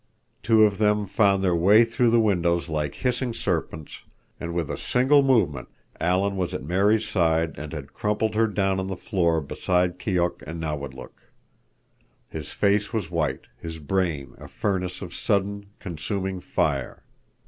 [0.41, 4.01] Two of them found their way through the windows like hissing serpents,
[4.39, 5.67] and with a single movement
[5.99, 10.41] Alan was at Mary's side and had crumpled her down on the floor beside Keok
[10.47, 11.21] and Nawadlook.
[12.27, 17.03] His face was white, his brain a furnace of sudden, consuming fire.